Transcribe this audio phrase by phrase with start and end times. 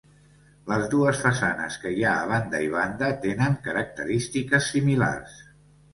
[0.71, 5.37] Les dues façanes que hi ha a banda i banda tenen característiques similars.